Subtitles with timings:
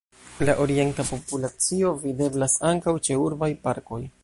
[0.47, 4.05] La orienta populacio videblas ankaŭ ĉe urbaj parkoj.